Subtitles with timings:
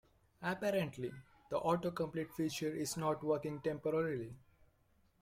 [0.41, 1.11] Apparently,
[1.51, 4.33] the autocomplete feature is not working temporarily.